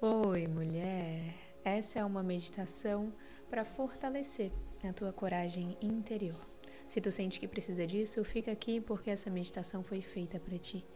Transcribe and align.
Oi, 0.00 0.46
mulher! 0.46 1.34
Essa 1.64 1.98
é 1.98 2.04
uma 2.04 2.22
meditação 2.22 3.12
para 3.50 3.64
fortalecer 3.64 4.52
a 4.88 4.92
tua 4.92 5.12
coragem 5.12 5.76
interior. 5.82 6.40
Se 6.88 7.00
tu 7.00 7.10
sente 7.10 7.40
que 7.40 7.48
precisa 7.48 7.84
disso, 7.84 8.22
fica 8.22 8.52
aqui 8.52 8.80
porque 8.80 9.10
essa 9.10 9.28
meditação 9.28 9.82
foi 9.82 10.00
feita 10.00 10.38
para 10.38 10.56
ti. 10.56 10.86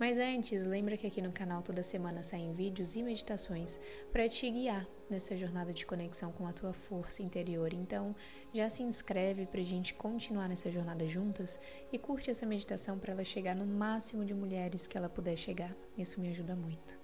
Mas 0.00 0.18
antes, 0.18 0.66
lembra 0.66 0.96
que 0.96 1.06
aqui 1.06 1.22
no 1.22 1.30
canal 1.30 1.62
toda 1.62 1.84
semana 1.84 2.24
saem 2.24 2.52
vídeos 2.52 2.96
e 2.96 3.04
meditações 3.04 3.78
para 4.10 4.28
te 4.28 4.50
guiar 4.50 4.84
nessa 5.08 5.36
jornada 5.36 5.72
de 5.72 5.86
conexão 5.86 6.32
com 6.32 6.44
a 6.44 6.52
tua 6.52 6.72
força 6.72 7.22
interior. 7.22 7.72
Então, 7.72 8.16
já 8.52 8.68
se 8.68 8.82
inscreve 8.82 9.46
para 9.46 9.60
a 9.60 9.64
gente 9.64 9.94
continuar 9.94 10.48
nessa 10.48 10.72
jornada 10.72 11.06
juntas 11.06 11.56
e 11.92 11.98
curte 11.98 12.32
essa 12.32 12.44
meditação 12.44 12.98
para 12.98 13.12
ela 13.12 13.22
chegar 13.22 13.54
no 13.54 13.64
máximo 13.64 14.24
de 14.24 14.34
mulheres 14.34 14.88
que 14.88 14.98
ela 14.98 15.08
puder 15.08 15.36
chegar. 15.36 15.72
Isso 15.96 16.20
me 16.20 16.30
ajuda 16.30 16.56
muito. 16.56 16.98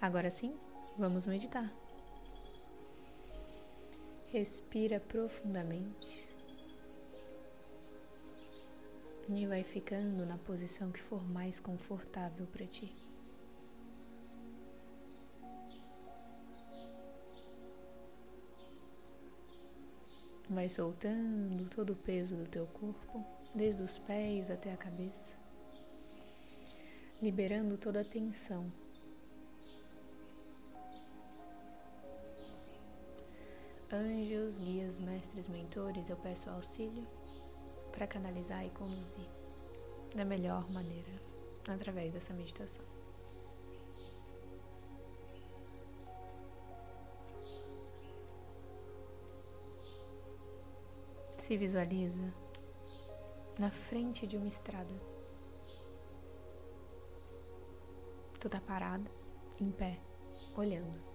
Agora 0.00 0.30
sim, 0.30 0.54
Vamos 0.96 1.26
meditar. 1.26 1.72
Respira 4.28 5.00
profundamente 5.00 6.24
e 9.28 9.44
vai 9.44 9.64
ficando 9.64 10.24
na 10.24 10.38
posição 10.38 10.92
que 10.92 11.00
for 11.00 11.20
mais 11.28 11.58
confortável 11.58 12.46
para 12.46 12.64
ti. 12.66 12.94
Vai 20.48 20.68
soltando 20.68 21.68
todo 21.70 21.94
o 21.94 21.96
peso 21.96 22.36
do 22.36 22.46
teu 22.46 22.66
corpo, 22.68 23.24
desde 23.52 23.82
os 23.82 23.98
pés 23.98 24.48
até 24.48 24.72
a 24.72 24.76
cabeça, 24.76 25.34
liberando 27.20 27.76
toda 27.76 28.02
a 28.02 28.04
tensão 28.04 28.70
Anjos, 33.94 34.58
guias, 34.58 34.98
mestres, 34.98 35.46
mentores, 35.46 36.10
eu 36.10 36.16
peço 36.16 36.50
auxílio 36.50 37.06
para 37.92 38.08
canalizar 38.08 38.66
e 38.66 38.70
conduzir 38.70 39.28
da 40.16 40.24
melhor 40.24 40.68
maneira 40.68 41.12
através 41.68 42.12
dessa 42.12 42.34
meditação. 42.34 42.84
Se 51.38 51.56
visualiza 51.56 52.34
na 53.56 53.70
frente 53.70 54.26
de 54.26 54.36
uma 54.36 54.48
estrada. 54.48 54.92
Tu 58.40 58.48
tá 58.48 58.60
parado, 58.60 59.08
em 59.60 59.70
pé, 59.70 60.00
olhando 60.56 61.13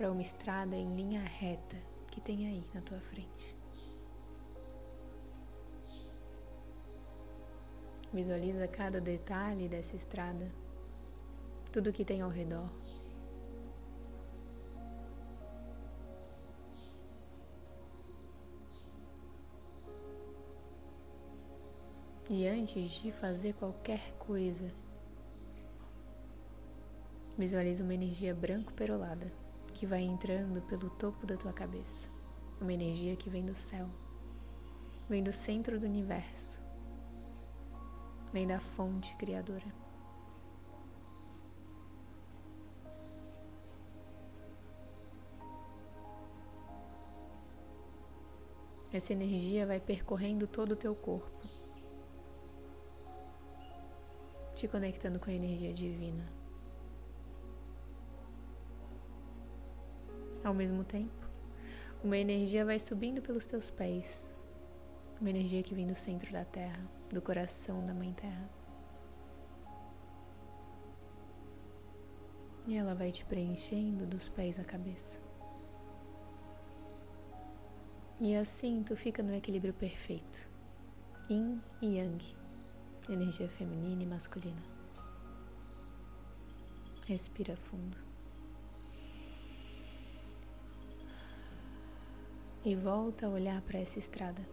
para 0.00 0.10
uma 0.10 0.22
estrada 0.22 0.74
em 0.74 0.96
linha 0.96 1.20
reta 1.20 1.76
que 2.10 2.22
tem 2.22 2.46
aí 2.46 2.64
na 2.72 2.80
tua 2.80 2.98
frente. 2.98 3.54
Visualiza 8.10 8.66
cada 8.66 8.98
detalhe 8.98 9.68
dessa 9.68 9.94
estrada, 9.94 10.50
tudo 11.70 11.92
que 11.92 12.02
tem 12.02 12.22
ao 12.22 12.30
redor. 12.30 12.66
E 22.30 22.48
antes 22.48 22.90
de 23.02 23.12
fazer 23.12 23.52
qualquer 23.52 24.14
coisa, 24.18 24.72
visualiza 27.36 27.84
uma 27.84 27.92
energia 27.92 28.34
branco 28.34 28.72
perolada 28.72 29.39
que 29.70 29.86
vai 29.86 30.02
entrando 30.02 30.60
pelo 30.62 30.90
topo 30.90 31.26
da 31.26 31.36
tua 31.36 31.52
cabeça. 31.52 32.06
Uma 32.60 32.72
energia 32.72 33.16
que 33.16 33.30
vem 33.30 33.44
do 33.44 33.54
céu, 33.54 33.88
vem 35.08 35.22
do 35.22 35.32
centro 35.32 35.78
do 35.78 35.86
universo, 35.86 36.60
vem 38.32 38.46
da 38.46 38.60
fonte 38.60 39.14
criadora. 39.16 39.64
Essa 48.92 49.12
energia 49.12 49.66
vai 49.66 49.78
percorrendo 49.78 50.46
todo 50.48 50.72
o 50.72 50.76
teu 50.76 50.94
corpo, 50.96 51.48
te 54.54 54.66
conectando 54.66 55.20
com 55.20 55.30
a 55.30 55.32
energia 55.32 55.72
divina. 55.72 56.39
Ao 60.50 60.54
mesmo 60.54 60.82
tempo, 60.82 61.28
uma 62.02 62.18
energia 62.18 62.64
vai 62.64 62.76
subindo 62.76 63.22
pelos 63.22 63.46
teus 63.46 63.70
pés, 63.70 64.34
uma 65.20 65.30
energia 65.30 65.62
que 65.62 65.76
vem 65.76 65.86
do 65.86 65.94
centro 65.94 66.32
da 66.32 66.44
terra, 66.44 66.84
do 67.08 67.22
coração 67.22 67.86
da 67.86 67.94
Mãe 67.94 68.12
Terra. 68.14 68.50
E 72.66 72.76
ela 72.76 72.96
vai 72.96 73.12
te 73.12 73.24
preenchendo 73.24 74.04
dos 74.06 74.28
pés 74.28 74.58
à 74.58 74.64
cabeça. 74.64 75.20
E 78.18 78.34
assim 78.34 78.82
tu 78.82 78.96
fica 78.96 79.22
no 79.22 79.32
equilíbrio 79.32 79.72
perfeito. 79.72 80.50
Yin 81.30 81.62
e 81.80 81.96
Yang, 81.96 82.36
energia 83.08 83.48
feminina 83.48 84.02
e 84.02 84.06
masculina. 84.06 84.62
Respira 87.06 87.56
fundo. 87.56 88.09
E 92.64 92.74
volta 92.74 93.26
a 93.26 93.30
olhar 93.30 93.60
para 93.62 93.78
essa 93.78 93.98
estrada. 93.98 94.46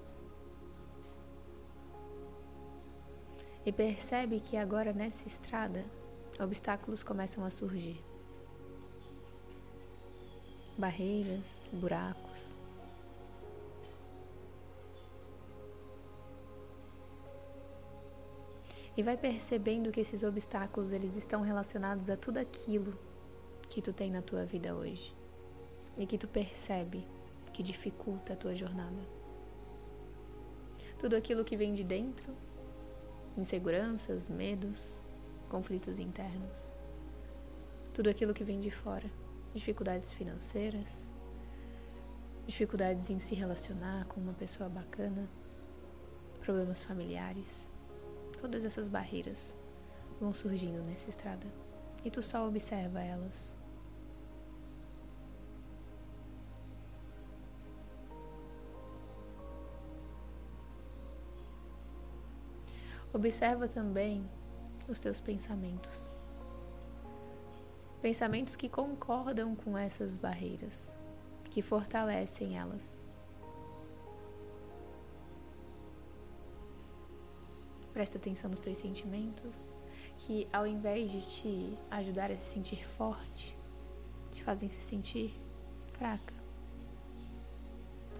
E 3.66 3.72
percebe 3.72 4.40
que 4.40 4.56
agora 4.56 4.94
nessa 4.94 5.28
estrada 5.28 5.84
obstáculos 6.40 7.04
começam 7.04 7.44
a 7.44 7.50
surgir. 7.50 8.02
Barreiras, 10.78 11.68
buracos. 11.74 12.58
E 18.96 19.04
vai 19.04 19.18
percebendo 19.18 19.92
que 19.92 20.00
esses 20.00 20.24
obstáculos 20.24 20.92
eles 20.92 21.16
estão 21.16 21.42
relacionados 21.42 22.10
a 22.10 22.16
tudo 22.16 22.38
aquilo 22.38 22.98
que 23.70 23.82
tu 23.82 23.92
tem 23.92 24.10
na 24.10 24.22
tua 24.22 24.46
vida 24.46 24.74
hoje. 24.74 25.14
E 26.00 26.06
que 26.06 26.18
tu 26.18 26.28
percebe 26.28 27.06
que 27.58 27.64
dificulta 27.64 28.34
a 28.34 28.36
tua 28.36 28.54
jornada. 28.54 29.02
Tudo 31.00 31.16
aquilo 31.16 31.44
que 31.44 31.58
vem 31.58 31.74
de 31.74 31.84
dentro, 31.84 32.32
inseguranças, 33.36 34.28
medos, 34.28 35.02
conflitos 35.50 35.98
internos. 35.98 36.72
Tudo 37.96 38.12
aquilo 38.12 38.32
que 38.32 38.44
vem 38.44 38.62
de 38.62 38.70
fora, 38.70 39.10
dificuldades 39.56 40.14
financeiras, 40.14 41.12
dificuldades 42.46 43.10
em 43.10 43.18
se 43.18 43.34
relacionar 43.34 44.06
com 44.06 44.22
uma 44.22 44.34
pessoa 44.34 44.70
bacana, 44.70 45.28
problemas 46.42 46.84
familiares. 46.84 47.68
Todas 48.40 48.66
essas 48.66 48.88
barreiras 48.88 49.58
vão 50.22 50.32
surgindo 50.32 50.84
nessa 50.84 51.10
estrada 51.10 51.48
e 52.06 52.12
tu 52.12 52.22
só 52.22 52.48
observa 52.48 53.02
elas 53.02 53.57
Observa 63.14 63.68
também 63.68 64.28
os 64.88 65.00
teus 65.00 65.20
pensamentos. 65.20 66.12
Pensamentos 68.02 68.56
que 68.56 68.70
concordam 68.70 69.56
com 69.56 69.78
essas 69.78 70.18
barreiras, 70.18 70.92
que 71.50 71.62
fortalecem 71.62 72.58
elas. 72.58 73.00
Presta 77.94 78.18
atenção 78.18 78.52
nos 78.52 78.60
teus 78.60 78.78
sentimentos, 78.78 79.74
que 80.20 80.48
ao 80.54 80.68
invés 80.68 81.10
de 81.10 81.22
te 81.22 81.78
ajudar 81.90 82.32
a 82.32 82.38
se 82.38 82.54
sentir 82.54 82.86
forte, 82.86 83.58
te 84.32 84.44
fazem 84.44 84.70
se 84.70 84.84
sentir 84.84 85.34
fraca. 85.94 86.34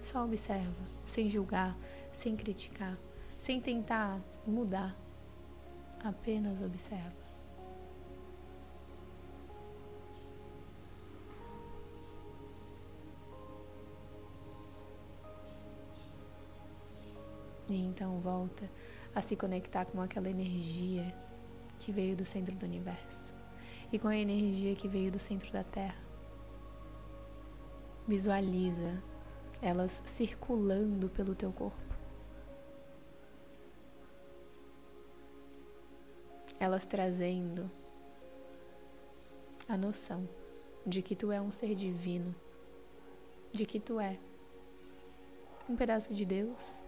Só 0.02 0.24
observa, 0.24 0.74
sem 1.06 1.30
julgar, 1.30 1.76
sem 2.12 2.34
criticar 2.36 2.96
sem 3.38 3.60
tentar 3.60 4.20
mudar, 4.46 4.96
apenas 6.04 6.60
observa. 6.60 7.16
E 17.68 17.76
então 17.76 18.18
volta 18.20 18.68
a 19.14 19.20
se 19.20 19.36
conectar 19.36 19.84
com 19.84 20.00
aquela 20.00 20.28
energia 20.28 21.14
que 21.78 21.92
veio 21.92 22.16
do 22.16 22.24
centro 22.24 22.54
do 22.54 22.64
universo 22.64 23.34
e 23.92 23.98
com 23.98 24.08
a 24.08 24.16
energia 24.16 24.74
que 24.74 24.88
veio 24.88 25.12
do 25.12 25.18
centro 25.18 25.52
da 25.52 25.62
Terra, 25.62 26.08
Visualiza 28.08 29.02
elas 29.60 30.02
circulando 30.06 31.10
pelo 31.10 31.34
teu 31.34 31.52
corpo. 31.52 31.87
Elas 36.60 36.86
trazendo 36.86 37.70
a 39.68 39.76
noção 39.76 40.28
de 40.86 41.02
que 41.02 41.14
tu 41.14 41.30
é 41.30 41.40
um 41.40 41.52
ser 41.52 41.74
divino, 41.74 42.34
de 43.52 43.66
que 43.66 43.78
tu 43.78 44.00
é 44.00 44.18
um 45.68 45.76
pedaço 45.76 46.14
de 46.14 46.24
Deus, 46.24 46.82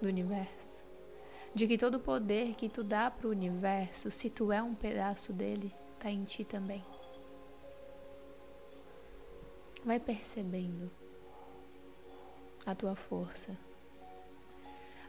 do 0.00 0.08
universo, 0.08 0.84
de 1.54 1.66
que 1.66 1.78
todo 1.78 1.94
o 1.94 2.00
poder 2.00 2.54
que 2.54 2.68
tu 2.68 2.82
dá 2.82 3.10
para 3.10 3.28
o 3.28 3.30
universo, 3.30 4.10
se 4.10 4.28
tu 4.28 4.52
é 4.52 4.62
um 4.62 4.74
pedaço 4.74 5.32
dele, 5.32 5.72
está 5.94 6.10
em 6.10 6.24
ti 6.24 6.44
também. 6.44 6.84
Vai 9.84 10.00
percebendo 10.00 10.90
a 12.66 12.74
tua 12.74 12.96
força. 12.96 13.56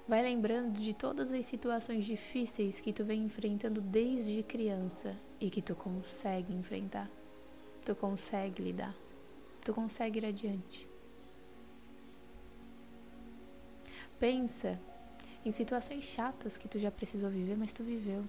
Vai 0.07 0.23
lembrando 0.23 0.79
de 0.79 0.93
todas 0.93 1.33
as 1.33 1.45
situações 1.45 2.05
difíceis 2.05 2.79
que 2.79 2.93
tu 2.93 3.03
vem 3.03 3.25
enfrentando 3.25 3.81
desde 3.81 4.41
criança 4.41 5.13
e 5.39 5.49
que 5.49 5.61
tu 5.61 5.75
consegue 5.75 6.53
enfrentar. 6.53 7.09
Tu 7.83 7.93
consegue 7.93 8.63
lidar. 8.63 8.95
Tu 9.65 9.73
consegue 9.73 10.19
ir 10.19 10.25
adiante. 10.25 10.87
Pensa 14.17 14.79
em 15.45 15.51
situações 15.51 16.05
chatas 16.05 16.57
que 16.57 16.69
tu 16.69 16.79
já 16.79 16.89
precisou 16.89 17.29
viver, 17.29 17.57
mas 17.57 17.73
tu 17.73 17.83
viveu. 17.83 18.23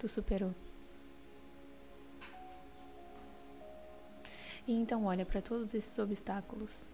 Tu 0.00 0.08
superou. 0.08 0.52
E 4.66 4.72
então 4.72 5.04
olha 5.04 5.24
para 5.24 5.40
todos 5.40 5.74
esses 5.74 5.96
obstáculos 5.96 6.90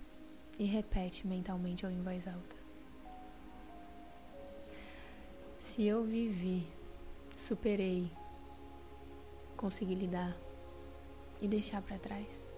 e 0.58 0.64
repete 0.64 1.26
mentalmente 1.26 1.86
ou 1.86 1.90
em 1.92 2.02
voz 2.02 2.28
alta. 2.28 2.55
Se 5.76 5.86
eu 5.86 6.02
vivi, 6.02 6.66
superei, 7.36 8.10
consegui 9.58 9.94
lidar 9.94 10.34
e 11.38 11.46
deixar 11.46 11.82
para 11.82 11.98
trás 11.98 12.48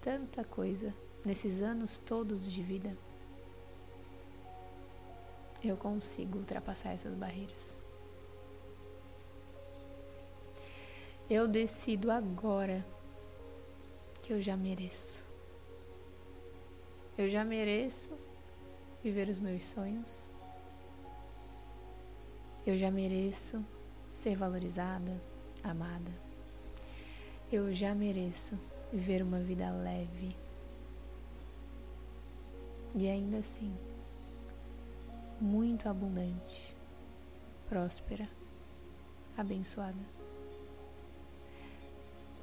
tanta 0.00 0.42
coisa 0.44 0.94
nesses 1.26 1.60
anos 1.60 1.98
todos 1.98 2.50
de 2.50 2.62
vida, 2.62 2.96
eu 5.62 5.76
consigo 5.76 6.38
ultrapassar 6.38 6.92
essas 6.94 7.12
barreiras. 7.12 7.76
Eu 11.28 11.46
decido 11.46 12.10
agora 12.10 12.82
que 14.22 14.32
eu 14.32 14.40
já 14.40 14.56
mereço. 14.56 15.22
Eu 17.18 17.28
já 17.28 17.44
mereço 17.44 18.08
viver 19.02 19.28
os 19.28 19.38
meus 19.38 19.64
sonhos. 19.64 20.32
Eu 22.66 22.78
já 22.78 22.90
mereço 22.90 23.62
ser 24.14 24.36
valorizada, 24.36 25.20
amada. 25.62 26.10
Eu 27.52 27.74
já 27.74 27.94
mereço 27.94 28.58
viver 28.90 29.22
uma 29.22 29.38
vida 29.38 29.70
leve. 29.70 30.34
E 32.94 33.08
ainda 33.08 33.38
assim, 33.38 33.70
muito 35.40 35.88
abundante, 35.88 36.74
próspera, 37.68 38.28
abençoada. 39.36 39.98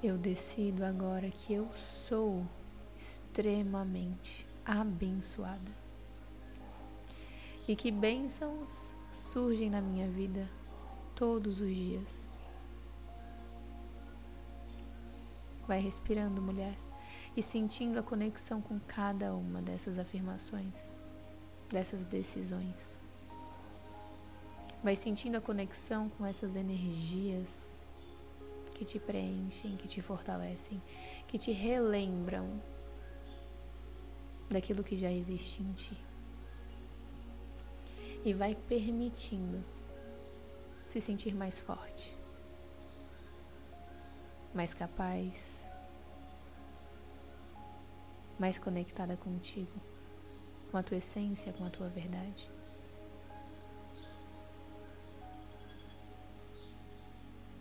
Eu 0.03 0.18
decido 0.18 0.83
agora 0.83 1.31
que 1.31 1.53
eu 1.53 1.68
sou 1.77 2.45
extremamente 2.95 4.45
abençoada 4.65 5.71
e 7.68 7.75
que 7.75 7.91
bênçãos 7.91 8.94
surgem 9.13 9.69
na 9.69 9.81
minha 9.81 10.08
vida 10.08 10.50
todos 11.16 11.60
os 11.60 11.75
dias. 11.75 12.34
Vai 15.68 15.80
respirando, 15.80 16.42
mulher, 16.42 16.78
e 17.36 17.42
sentindo 17.42 18.00
a 18.00 18.04
conexão 18.04 18.62
com 18.62 18.80
cada 18.80 19.34
uma 19.34 19.62
dessas 19.62 19.98
afirmações, 19.98 20.98
dessas 21.69 22.04
decisões. 22.04 23.02
Vai 24.84 24.96
sentindo 24.96 25.38
a 25.38 25.42
conexão 25.42 26.10
com 26.10 26.25
essas 26.25 26.56
energias 26.56 27.80
que 28.74 28.84
te 28.84 29.00
preenchem, 29.00 29.78
que 29.78 29.88
te 29.88 30.02
fortalecem, 30.02 30.81
que 31.28 31.38
te 31.38 31.52
relembram 31.52 32.60
daquilo 34.50 34.84
que 34.84 34.96
já 34.96 35.12
existe 35.12 35.62
em 35.62 35.72
ti. 35.74 36.11
E 38.23 38.33
vai 38.33 38.56
permitindo 38.56 39.63
se 40.85 41.01
sentir 41.01 41.33
mais 41.33 41.59
forte, 41.59 42.18
mais 44.53 44.73
capaz, 44.73 45.65
mais 48.38 48.59
conectada 48.59 49.15
contigo, 49.18 49.79
com 50.69 50.77
a 50.77 50.83
tua 50.83 50.97
essência, 50.97 51.53
com 51.53 51.65
a 51.65 51.69
tua 51.69 51.89
verdade. 51.89 52.51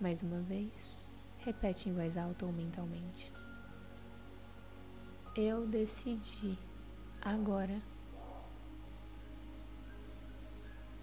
Mais 0.01 0.23
uma 0.23 0.41
vez. 0.41 1.05
Repete 1.41 1.89
em 1.89 1.95
voz 1.95 2.17
alta 2.17 2.45
ou 2.45 2.53
mentalmente. 2.53 3.33
Eu 5.37 5.67
decidi 5.67 6.59
agora 7.23 7.81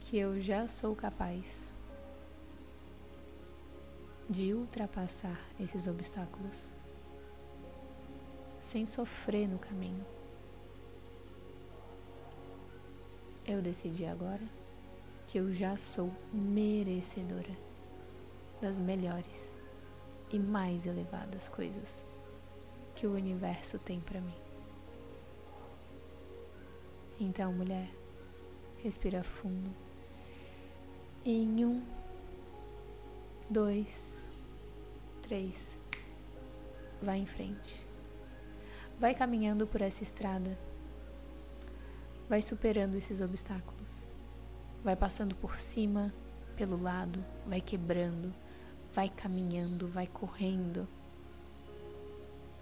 que 0.09 0.17
eu 0.17 0.39
já 0.39 0.69
sou 0.69 0.95
capaz 0.95 1.69
de 4.29 4.53
ultrapassar 4.53 5.37
esses 5.59 5.85
obstáculos 5.85 6.71
sem 8.57 8.85
sofrer 8.85 9.49
no 9.49 9.59
caminho. 9.59 10.05
Eu 13.45 13.61
decidi 13.61 14.05
agora 14.05 14.43
que 15.27 15.39
eu 15.39 15.53
já 15.53 15.75
sou 15.75 16.09
merecedora 16.31 17.57
das 18.61 18.79
melhores 18.79 19.57
e 20.31 20.39
mais 20.39 20.85
elevadas 20.85 21.49
coisas 21.49 22.01
que 22.95 23.05
o 23.05 23.13
universo 23.13 23.77
tem 23.77 23.99
para 23.99 24.21
mim. 24.21 24.37
Então, 27.19 27.51
mulher, 27.51 27.89
respira 28.81 29.21
fundo. 29.21 29.86
Em 31.29 31.65
um, 31.65 31.83
dois, 33.49 34.23
três. 35.21 35.75
Vai 37.01 37.19
em 37.19 37.25
frente. 37.25 37.85
Vai 38.97 39.13
caminhando 39.13 39.67
por 39.67 39.81
essa 39.81 40.03
estrada. 40.03 40.57
Vai 42.29 42.41
superando 42.41 42.95
esses 42.95 43.19
obstáculos. 43.19 44.07
Vai 44.81 44.95
passando 44.95 45.35
por 45.35 45.59
cima, 45.59 46.13
pelo 46.55 46.81
lado, 46.81 47.21
vai 47.45 47.59
quebrando 47.59 48.33
vai 48.97 49.09
caminhando, 49.09 49.87
vai 49.87 50.07
correndo. 50.07 50.87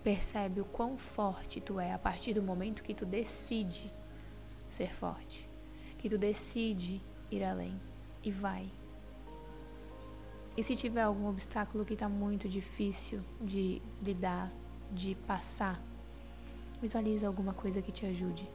Percebe 0.04 0.60
o 0.60 0.66
quão 0.66 0.98
forte 0.98 1.62
tu 1.62 1.80
é 1.80 1.94
a 1.94 1.98
partir 1.98 2.34
do 2.34 2.44
momento 2.44 2.84
que 2.84 2.94
tu 2.94 3.06
decide 3.06 3.90
ser 4.70 4.94
forte, 4.94 5.48
que 5.98 6.10
tu 6.10 6.18
decide 6.18 7.00
ir 7.32 7.42
além 7.42 7.80
e 8.26 8.32
vai. 8.32 8.70
E 10.58 10.64
se 10.64 10.76
tiver 10.76 11.04
algum 11.04 11.30
obstáculo 11.30 11.86
que 11.86 11.94
está 11.94 12.10
muito 12.10 12.50
difícil 12.50 13.22
de 13.40 13.82
lidar, 14.02 14.52
de 14.92 15.16
passar, 15.28 15.82
visualiza 16.82 17.28
alguma 17.28 17.54
coisa 17.54 17.82
que 17.82 17.92
te 17.92 18.06
ajude. 18.06 18.50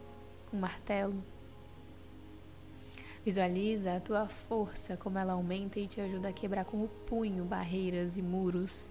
Um 0.53 0.59
martelo, 0.59 1.23
Visualiza 3.25 3.97
a 3.97 4.01
tua 4.01 4.27
força, 4.27 4.97
como 4.97 5.19
ela 5.19 5.35
aumenta 5.35 5.79
e 5.79 5.87
te 5.87 6.01
ajuda 6.01 6.29
a 6.29 6.33
quebrar 6.33 6.65
com 6.65 6.83
o 6.83 6.89
punho 6.89 7.45
barreiras 7.45 8.17
e 8.17 8.23
muros. 8.23 8.89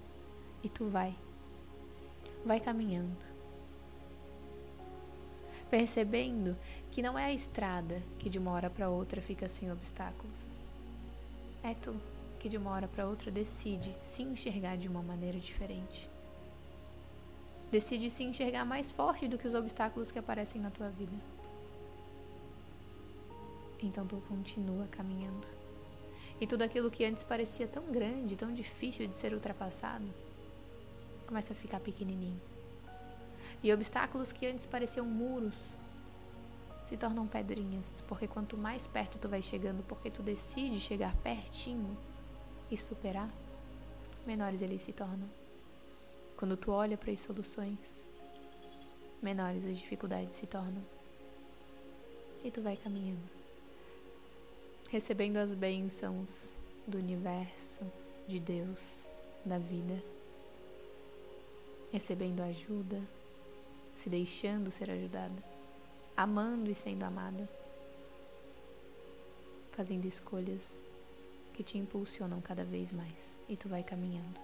E 0.64 0.70
tu 0.70 0.88
vai. 0.88 1.16
Vai 2.46 2.60
caminhando. 2.60 3.18
Percebendo 5.70 6.56
que 6.92 7.02
não 7.02 7.18
é 7.18 7.26
a 7.26 7.34
estrada 7.34 8.02
que 8.20 8.30
de 8.30 8.38
uma 8.38 8.52
hora 8.52 8.70
para 8.70 8.90
outra 8.90 9.20
fica 9.20 9.50
sem 9.50 9.72
obstáculos. 9.72 10.59
É 11.64 11.74
tu 11.74 11.96
que 12.40 12.48
de 12.48 12.58
uma 12.58 12.72
hora 12.72 12.88
para 12.88 13.08
outra 13.08 13.30
decide 13.30 13.94
se 14.02 14.24
enxergar 14.24 14.78
de 14.78 14.88
uma 14.88 15.02
maneira 15.02 15.38
diferente. 15.38 16.10
Decide 17.70 18.10
se 18.10 18.24
enxergar 18.24 18.66
mais 18.66 18.90
forte 18.90 19.28
do 19.28 19.38
que 19.38 19.48
os 19.48 19.54
obstáculos 19.54 20.12
que 20.12 20.18
aparecem 20.18 20.62
na 20.62 20.72
tua 20.72 20.90
vida. 20.90 21.16
Então 23.84 24.08
tu 24.08 24.22
continua 24.28 24.88
caminhando. 24.88 25.46
E 26.40 26.48
tudo 26.48 26.62
aquilo 26.62 26.90
que 26.90 27.04
antes 27.04 27.24
parecia 27.24 27.68
tão 27.68 27.84
grande, 27.92 28.38
tão 28.38 28.54
difícil 28.54 29.06
de 29.06 29.14
ser 29.14 29.34
ultrapassado, 29.34 30.08
começa 31.28 31.52
a 31.52 31.56
ficar 31.56 31.80
pequenininho. 31.82 32.40
E 33.62 33.74
obstáculos 33.74 34.32
que 34.32 34.48
antes 34.48 34.66
pareciam 34.66 35.06
muros 35.06 35.78
se 36.90 36.98
tornam 36.98 37.28
pedrinhas, 37.28 38.04
porque 38.08 38.28
quanto 38.28 38.58
mais 38.58 38.88
perto 38.88 39.20
tu 39.20 39.30
vai 39.30 39.44
chegando, 39.44 39.84
porque 39.84 40.10
tu 40.10 40.24
decide 40.24 40.80
chegar 40.80 41.16
pertinho 41.18 41.96
e 42.72 42.76
superar, 42.76 43.30
menores 44.26 44.60
eles 44.60 44.82
se 44.82 44.92
tornam. 44.92 45.30
Quando 46.36 46.58
tu 46.58 46.72
olha 46.72 46.98
para 46.98 47.12
as 47.12 47.20
soluções, 47.20 48.04
menores 49.22 49.66
as 49.66 49.78
dificuldades 49.78 50.34
se 50.34 50.48
tornam. 50.48 50.84
E 52.44 52.50
tu 52.50 52.60
vai 52.60 52.76
caminhando, 52.76 53.30
recebendo 54.90 55.38
as 55.38 55.54
bênçãos 55.54 56.52
do 56.88 56.98
universo, 56.98 57.82
de 58.28 58.40
Deus, 58.40 59.06
da 59.46 59.60
vida, 59.60 60.02
recebendo 61.92 62.42
ajuda, 62.42 63.00
se 63.96 64.10
deixando 64.10 64.72
ser 64.72 64.90
ajudada 64.90 65.59
amando 66.20 66.70
e 66.70 66.76
sendo 66.76 67.04
amada, 67.04 67.48
fazendo 69.72 70.04
escolhas 70.04 70.84
que 71.54 71.64
te 71.64 71.78
impulsionam 71.78 72.42
cada 72.42 72.66
vez 72.66 72.92
mais. 72.92 73.16
E 73.48 73.56
tu 73.56 73.70
vai 73.70 73.84
caminhando, 73.84 74.38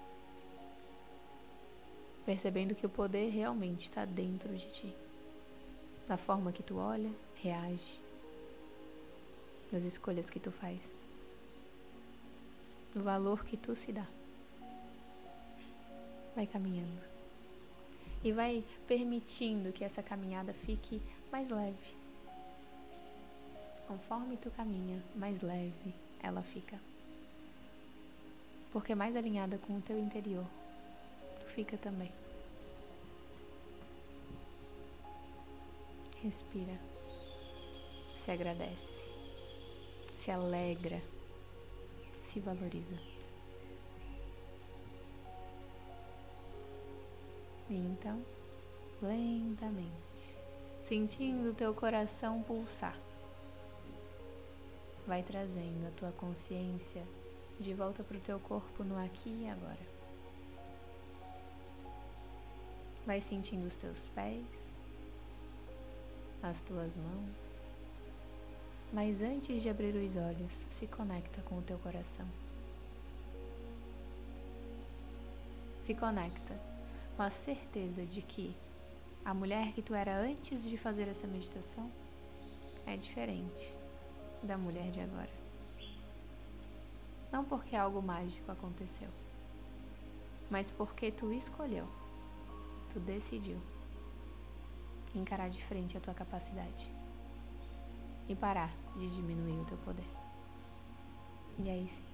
percebendo 2.24 2.74
que 2.74 2.86
o 2.86 2.88
poder 2.88 3.28
realmente 3.28 3.82
está 3.84 4.06
dentro 4.06 4.56
de 4.56 4.66
ti, 4.72 4.96
da 6.08 6.16
forma 6.16 6.50
que 6.50 6.62
tu 6.62 6.78
olha, 6.78 7.10
reage, 7.42 8.00
das 9.70 9.84
escolhas 9.84 10.30
que 10.30 10.40
tu 10.40 10.50
faz, 10.50 11.04
do 12.94 13.02
valor 13.02 13.44
que 13.44 13.58
tu 13.58 13.76
se 13.76 13.92
dá. 13.92 14.06
Vai 16.34 16.46
caminhando. 16.46 17.04
E 18.24 18.32
vai 18.32 18.64
permitindo 18.88 19.72
que 19.72 19.84
essa 19.84 20.02
caminhada 20.02 20.54
fique 20.54 21.02
mais 21.36 21.50
leve. 21.50 21.96
Conforme 23.86 24.38
tu 24.38 24.50
caminha, 24.52 25.02
mais 25.14 25.42
leve 25.42 25.94
ela 26.22 26.42
fica. 26.42 26.80
Porque 28.72 28.94
mais 28.94 29.14
alinhada 29.14 29.58
com 29.58 29.76
o 29.76 29.82
teu 29.82 29.98
interior, 29.98 30.46
tu 31.40 31.46
fica 31.48 31.76
também. 31.76 32.10
Respira. 36.22 36.80
Se 38.18 38.30
agradece. 38.30 39.04
Se 40.16 40.30
alegra. 40.30 41.02
Se 42.22 42.40
valoriza. 42.40 42.96
E 47.68 47.74
então, 47.74 48.24
lentamente, 49.02 50.35
sentindo 50.86 51.52
teu 51.52 51.74
coração 51.74 52.40
pulsar. 52.44 52.96
Vai 55.04 55.20
trazendo 55.20 55.88
a 55.88 55.90
tua 55.98 56.12
consciência 56.12 57.02
de 57.58 57.74
volta 57.74 58.04
para 58.04 58.16
o 58.16 58.20
teu 58.20 58.38
corpo 58.38 58.84
no 58.84 58.96
aqui 59.04 59.30
e 59.42 59.48
agora. 59.48 59.96
Vai 63.04 63.20
sentindo 63.20 63.66
os 63.66 63.74
teus 63.74 64.02
pés, 64.14 64.84
as 66.40 66.60
tuas 66.60 66.96
mãos. 66.96 67.66
Mas 68.92 69.22
antes 69.22 69.60
de 69.62 69.68
abrir 69.68 69.96
os 69.96 70.14
olhos, 70.14 70.64
se 70.70 70.86
conecta 70.86 71.42
com 71.42 71.58
o 71.58 71.62
teu 71.62 71.78
coração. 71.78 72.26
Se 75.80 75.94
conecta 75.94 76.54
com 77.16 77.24
a 77.24 77.30
certeza 77.30 78.04
de 78.04 78.22
que 78.22 78.54
a 79.26 79.34
mulher 79.34 79.72
que 79.72 79.82
tu 79.82 79.92
era 79.92 80.16
antes 80.16 80.62
de 80.62 80.78
fazer 80.78 81.08
essa 81.08 81.26
meditação 81.26 81.90
é 82.86 82.96
diferente 82.96 83.76
da 84.40 84.56
mulher 84.56 84.88
de 84.92 85.00
agora. 85.00 85.28
Não 87.32 87.44
porque 87.44 87.74
algo 87.74 88.00
mágico 88.00 88.52
aconteceu, 88.52 89.08
mas 90.48 90.70
porque 90.70 91.10
tu 91.10 91.32
escolheu, 91.32 91.88
tu 92.92 93.00
decidiu 93.00 93.60
encarar 95.12 95.50
de 95.50 95.60
frente 95.64 95.96
a 95.96 96.00
tua 96.00 96.14
capacidade 96.14 96.88
e 98.28 98.36
parar 98.36 98.72
de 98.96 99.10
diminuir 99.12 99.60
o 99.60 99.64
teu 99.64 99.78
poder. 99.78 100.06
E 101.58 101.68
aí 101.68 101.88
sim, 101.88 102.04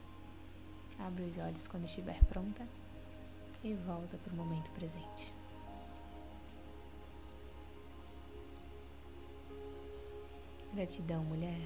abre 0.99 1.25
os 1.25 1.37
olhos 1.37 1.69
quando 1.69 1.85
estiver 1.85 2.25
pronta 2.25 2.66
e 3.62 3.75
volta 3.75 4.16
para 4.16 4.33
o 4.33 4.37
momento 4.37 4.71
presente. 4.71 5.41
Gratidão, 10.73 11.23
mulher. 11.23 11.61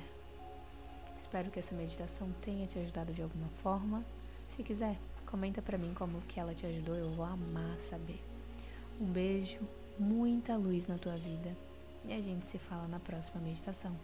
Espero 1.16 1.48
que 1.48 1.60
essa 1.60 1.74
meditação 1.76 2.28
tenha 2.42 2.66
te 2.66 2.76
ajudado 2.76 3.12
de 3.12 3.22
alguma 3.22 3.48
forma. 3.62 4.04
Se 4.50 4.64
quiser, 4.64 4.96
comenta 5.24 5.62
para 5.62 5.78
mim 5.78 5.94
como 5.94 6.20
que 6.22 6.40
ela 6.40 6.52
te 6.52 6.66
ajudou, 6.66 6.96
eu 6.96 7.08
vou 7.10 7.24
amar 7.24 7.76
saber. 7.82 8.20
Um 9.00 9.06
beijo, 9.06 9.60
muita 9.96 10.56
luz 10.56 10.88
na 10.88 10.98
tua 10.98 11.16
vida 11.16 11.56
e 12.04 12.12
a 12.12 12.20
gente 12.20 12.46
se 12.46 12.58
fala 12.58 12.88
na 12.88 12.98
próxima 12.98 13.40
meditação. 13.40 13.94